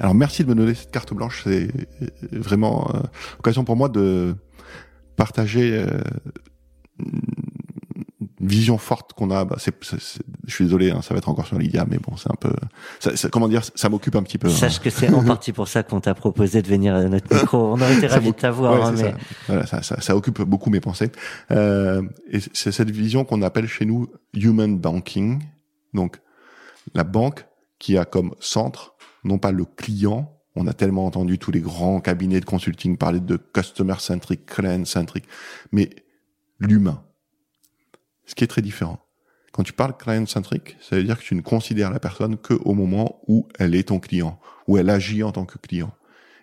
[0.00, 1.68] Alors merci de me donner cette carte blanche, c'est
[2.32, 3.00] vraiment euh,
[3.36, 4.34] l'occasion pour moi de
[5.16, 5.86] partager euh,
[6.98, 9.44] une vision forte qu'on a.
[9.44, 11.98] Bah, c'est, c'est, c'est- je suis désolé, hein, ça va être encore sur Lydia, mais
[11.98, 12.52] bon, c'est un peu,
[13.00, 14.48] ça, ça- comment dire, ça m'occupe un petit peu.
[14.48, 14.50] hein.
[14.50, 17.58] Sache que c'est en partie pour ça qu'on t'a proposé de venir à notre micro.
[17.72, 19.16] On aurait été ravis de t'avoir, ouais, hein, mais ça.
[19.46, 21.10] Voilà, ça, ça, ça occupe beaucoup mes pensées.
[21.52, 25.42] Euh, et c'est cette vision qu'on appelle chez nous human banking.
[25.94, 26.20] Donc,
[26.94, 27.46] la banque
[27.78, 28.93] qui a comme centre,
[29.24, 30.30] non pas le client.
[30.56, 34.84] On a tellement entendu tous les grands cabinets de consulting parler de customer centric, client
[34.84, 35.24] centric,
[35.72, 35.90] mais
[36.60, 37.02] l'humain.
[38.26, 39.00] Ce qui est très différent.
[39.52, 42.54] Quand tu parles client centric, ça veut dire que tu ne considères la personne que
[42.54, 45.92] au moment où elle est ton client, où elle agit en tant que client.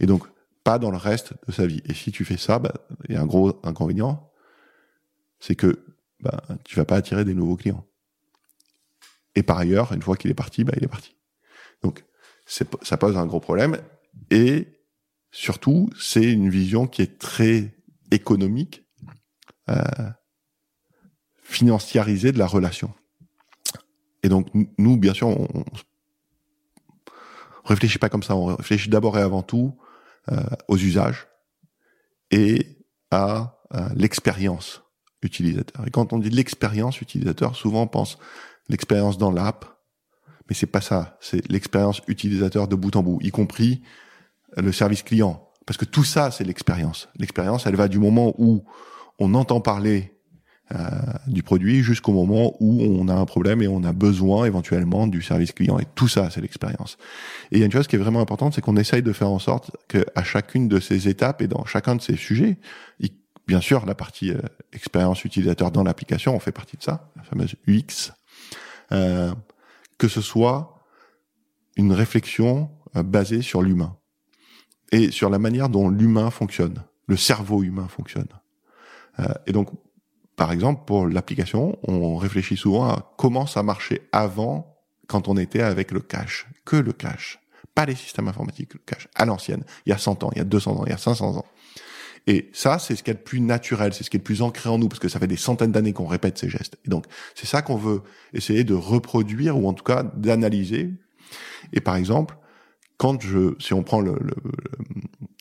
[0.00, 0.26] Et donc,
[0.64, 1.82] pas dans le reste de sa vie.
[1.84, 2.74] Et si tu fais ça, bah,
[3.08, 4.28] il y a un gros inconvénient,
[5.38, 5.84] c'est que
[6.20, 7.86] bah, tu vas pas attirer des nouveaux clients.
[9.36, 11.14] Et par ailleurs, une fois qu'il est parti, bah, il est parti.
[11.82, 12.04] Donc,
[12.46, 13.78] ça pose un gros problème.
[14.30, 14.68] Et
[15.30, 17.74] surtout, c'est une vision qui est très
[18.10, 18.84] économique,
[19.68, 19.82] euh,
[21.42, 22.94] financiarisée de la relation.
[24.22, 25.64] Et donc, nous- bien sûr, on, on
[27.68, 28.36] réfléchit pas comme ça.
[28.36, 29.76] On réfléchit d'abord et avant tout
[30.30, 31.26] euh, aux usages
[32.30, 32.78] et
[33.10, 34.82] à euh, l'expérience
[35.22, 35.86] utilisateur.
[35.86, 38.18] Et quand on dit l'expérience utilisateur, souvent on pense
[38.68, 39.75] l'expérience dans l'app,
[40.48, 41.18] mais c'est pas ça.
[41.20, 43.82] C'est l'expérience utilisateur de bout en bout, y compris
[44.56, 45.48] le service client.
[45.66, 47.08] Parce que tout ça, c'est l'expérience.
[47.18, 48.64] L'expérience, elle va du moment où
[49.18, 50.12] on entend parler
[50.74, 50.78] euh,
[51.26, 55.22] du produit jusqu'au moment où on a un problème et on a besoin éventuellement du
[55.22, 55.78] service client.
[55.78, 56.98] Et tout ça, c'est l'expérience.
[57.50, 59.30] Et il y a une chose qui est vraiment importante, c'est qu'on essaye de faire
[59.30, 62.58] en sorte qu'à chacune de ces étapes et dans chacun de ces sujets,
[63.46, 64.40] bien sûr, la partie euh,
[64.72, 68.12] expérience utilisateur dans l'application, on fait partie de ça, la fameuse UX,
[68.92, 69.32] euh,
[69.98, 70.84] que ce soit
[71.76, 73.96] une réflexion euh, basée sur l'humain
[74.92, 78.28] et sur la manière dont l'humain fonctionne, le cerveau humain fonctionne.
[79.18, 79.70] Euh, et donc,
[80.36, 85.62] par exemple, pour l'application, on réfléchit souvent à comment ça marchait avant quand on était
[85.62, 87.38] avec le cache, que le cache,
[87.74, 90.40] pas les systèmes informatiques, le cache, à l'ancienne, il y a 100 ans, il y
[90.40, 91.44] a 200 ans, il y a 500 ans.
[92.26, 94.42] Et ça, c'est ce qui est le plus naturel, c'est ce qui est le plus
[94.42, 96.76] ancré en nous, parce que ça fait des centaines d'années qu'on répète ces gestes.
[96.84, 97.04] Et donc,
[97.34, 100.90] c'est ça qu'on veut essayer de reproduire, ou en tout cas d'analyser.
[101.72, 102.36] Et par exemple,
[102.96, 104.34] quand je, si on prend le, le-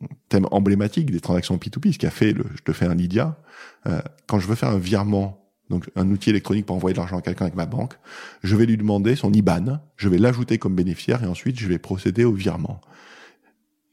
[0.00, 2.94] le thème emblématique des transactions P2P, ce qui a fait le, je te fais un
[2.94, 3.38] Lydia,
[3.86, 5.38] euh, quand je veux faire un virement,
[5.70, 7.94] donc un outil électronique pour envoyer de l'argent à quelqu'un avec ma banque,
[8.42, 11.78] je vais lui demander son IBAN, je vais l'ajouter comme bénéficiaire et ensuite je vais
[11.78, 12.80] procéder au virement.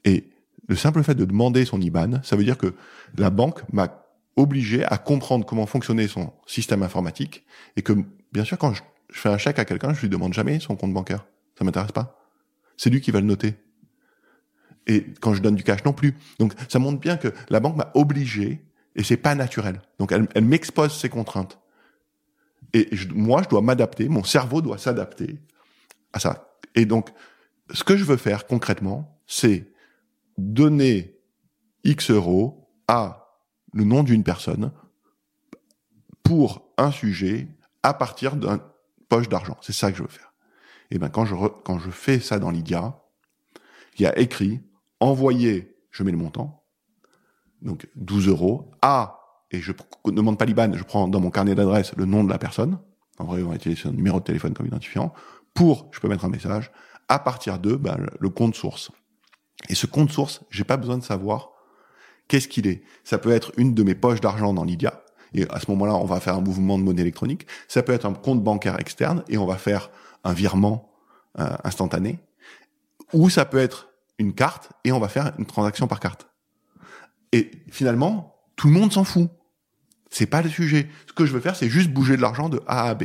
[0.06, 0.30] Et
[0.70, 2.76] le simple fait de demander son IBAN, ça veut dire que
[3.18, 7.44] la banque m'a obligé à comprendre comment fonctionnait son système informatique
[7.76, 7.94] et que,
[8.32, 10.94] bien sûr, quand je, fais un chèque à quelqu'un, je lui demande jamais son compte
[10.94, 11.26] bancaire.
[11.58, 12.24] Ça m'intéresse pas.
[12.78, 13.56] C'est lui qui va le noter.
[14.86, 16.16] Et quand je donne du cash non plus.
[16.38, 18.64] Donc, ça montre bien que la banque m'a obligé
[18.96, 19.82] et c'est pas naturel.
[19.98, 21.60] Donc, elle, m'expose ses contraintes.
[22.74, 25.40] Et moi, je dois m'adapter, mon cerveau doit s'adapter
[26.14, 26.54] à ça.
[26.76, 27.10] Et donc,
[27.72, 29.72] ce que je veux faire concrètement, c'est
[30.40, 31.20] donner
[31.84, 33.38] X euros à
[33.74, 34.72] le nom d'une personne
[36.24, 37.48] pour un sujet
[37.84, 38.60] à partir d'un
[39.10, 39.58] poche d'argent.
[39.62, 40.34] C'est ça que je veux faire.
[40.92, 43.00] Et ben quand je re- quand je fais ça dans Lydia,
[43.98, 44.62] il y a écrit
[45.00, 46.64] envoyer, je mets le montant,
[47.62, 49.20] donc 12 euros à
[49.52, 49.72] et je
[50.06, 52.80] demande pas l'IBAN, je prends dans mon carnet d'adresse le nom de la personne.
[53.18, 55.14] En vrai, on va utiliser son numéro de téléphone comme identifiant.
[55.54, 56.72] Pour, je peux mettre un message.
[57.08, 58.92] À partir de, ben, le compte source.
[59.68, 61.50] Et ce compte source, j'ai pas besoin de savoir
[62.28, 62.84] qu'est-ce qu'il est.
[63.04, 65.04] Ça peut être une de mes poches d'argent dans Lydia.
[65.34, 67.46] Et à ce moment-là, on va faire un mouvement de monnaie électronique.
[67.68, 69.92] Ça peut être un compte bancaire externe et on va faire
[70.24, 70.90] un virement
[71.40, 72.20] euh, instantané.
[73.14, 76.28] Ou ça peut être une carte et on va faire une transaction par carte.
[77.32, 79.30] Et finalement, tout le monde s'en fout.
[80.10, 80.90] C'est pas le sujet.
[81.08, 83.04] Ce que je veux faire, c'est juste bouger de l'argent de A à B.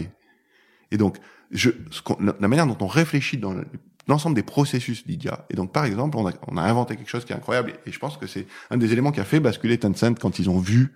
[0.91, 1.19] Et donc,
[1.51, 2.01] je, ce
[2.41, 3.67] la manière dont on réfléchit dans le-
[4.07, 5.47] l'ensemble des processus Lydia.
[5.51, 8.17] Et donc, par exemple, on a, inventé quelque chose qui est incroyable, et je pense
[8.17, 10.95] que c'est un des éléments qui a fait basculer Tencent quand ils ont vu,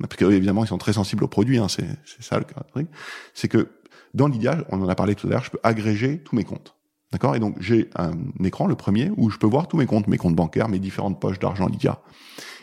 [0.00, 1.86] parce que évidemment, ils sont très sensibles aux produits, hein, c'est
[2.20, 2.88] ça le truc,
[3.34, 3.68] c'est que
[4.14, 6.74] dans Lydia, on en a parlé tout à l'heure, je peux agréger tous mes comptes.
[7.12, 7.36] D'accord?
[7.36, 8.12] Et donc j'ai un
[8.44, 11.20] écran, le premier, où je peux voir tous mes comptes, mes comptes bancaires, mes différentes
[11.20, 12.00] poches d'argent Lydia.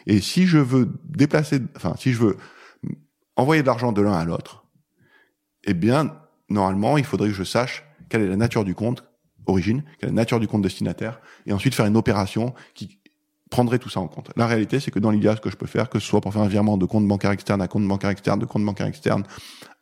[0.06, 2.38] Et si je veux déplacer, enfin si je veux
[3.36, 4.66] envoyer de l'argent de l'un à l'autre,
[5.64, 6.16] eh bien
[6.50, 9.04] normalement il faudrait que je sache quelle est la nature du compte
[9.48, 13.00] origine, la nature du compte destinataire, et ensuite faire une opération qui
[13.50, 14.32] prendrait tout ça en compte.
[14.36, 16.34] La réalité, c'est que dans Lydia, ce que je peux faire, que ce soit pour
[16.34, 19.24] faire un virement de compte bancaire externe à compte bancaire externe, de compte bancaire externe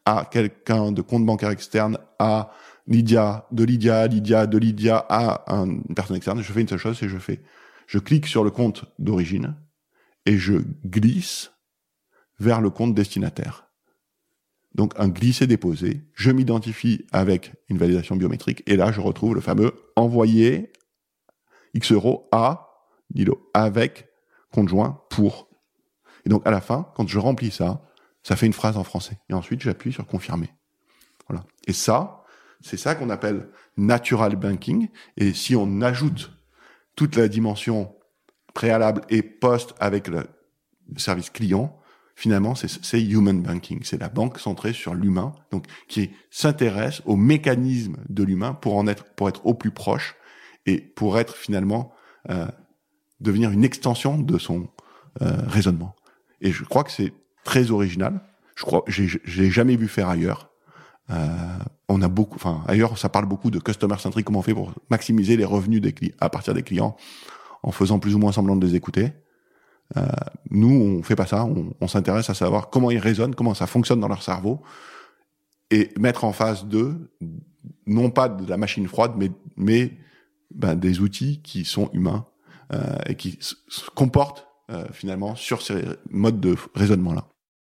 [0.06, 2.52] à quelqu'un, de compte bancaire externe à
[2.88, 6.78] Lydia, de Lydia à Lydia, de Lydia à une personne externe, je fais une seule
[6.78, 7.42] chose, c'est je fais,
[7.88, 9.56] je clique sur le compte d'origine
[10.26, 10.56] et je
[10.86, 11.52] glisse
[12.40, 13.70] vers le compte destinataire.
[14.76, 19.74] Donc un glisser-déposer, je m'identifie avec une validation biométrique et là je retrouve le fameux
[19.96, 20.72] envoyer
[21.74, 24.10] X euros à Dilo avec
[24.52, 25.50] conjoint pour.
[26.26, 27.84] Et donc à la fin, quand je remplis ça,
[28.24, 29.20] ça fait une phrase en français.
[29.30, 30.50] Et ensuite j'appuie sur confirmer.
[31.28, 31.46] Voilà.
[31.68, 32.24] Et ça,
[32.62, 34.90] c'est ça qu'on appelle natural banking.
[35.18, 36.32] Et si on ajoute
[36.96, 37.96] toute la dimension
[38.54, 40.24] préalable et post avec le
[40.98, 41.78] service client,
[42.16, 43.82] finalement, c'est human banking.
[43.84, 48.88] C'est la banque centrée sur l'humain, donc qui s'intéresse au mécanisme de l'humain pour en
[48.88, 50.16] être, pour être au plus proche
[50.66, 51.92] et pour être finalement
[52.30, 52.48] euh,
[53.20, 54.68] devenir une extension de son
[55.22, 55.96] euh, raisonnement.
[56.42, 57.14] Et je crois que c'est
[57.44, 58.22] très original.
[58.56, 60.50] Je crois, j'ai jamais vu faire ailleurs.
[61.10, 61.58] Euh,
[61.90, 64.74] on a beaucoup, enfin ailleurs, ça parle beaucoup de customer centric, comment on fait pour
[64.90, 66.96] maximiser les revenus des clients à partir des clients
[67.62, 69.14] en faisant plus ou moins semblant de les écouter.
[69.98, 70.08] Euh,
[70.50, 71.46] nous, on fait pas ça.
[71.80, 74.62] On, s'intéresse à savoir comment ils raisonnent, comment ça fonctionne dans leur cerveau,
[75.72, 77.12] et mettre en face d'eux
[77.86, 79.98] non pas de la machine froide, mais mais
[80.54, 82.26] ben, des outils qui sont humains
[82.74, 87.28] euh, et qui se comportent euh, finalement sur ces modes de raisonnement là.